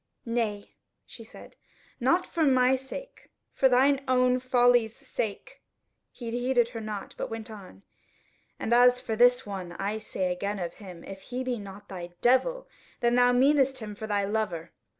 [0.25, 0.73] "Nay,"
[1.05, 1.55] she said,
[1.99, 5.61] "not for my sake, for thine own folly's sake."
[6.11, 7.83] He heeded her not, but went on:
[8.57, 12.13] "And as for this one, I say again of him, if he be not thy
[12.19, 12.67] devil,
[13.01, 14.71] then thou meanest him for thy lover.